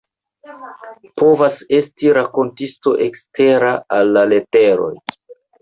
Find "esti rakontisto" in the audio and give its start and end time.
1.79-2.97